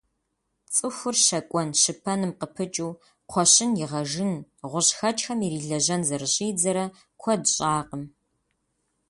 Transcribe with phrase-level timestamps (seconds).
[0.73, 4.31] ЦӀыхур щэкӀуэн-щыпэным къыпыкӀыу, кхъуэщын игъэжын,
[4.71, 6.85] гъущӀхэкӀхэм ирилэжьэн зэрыщӀидзэрэ
[7.21, 8.03] куэд щӀакъым.